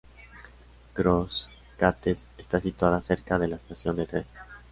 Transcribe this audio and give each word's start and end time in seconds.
Cross 0.95 1.47
Gates 1.77 2.27
está 2.35 2.59
situada 2.59 3.01
cerca 3.01 3.37
de 3.37 3.49
la 3.49 3.57
estación 3.57 3.95
de 3.97 4.07
tren. 4.07 4.25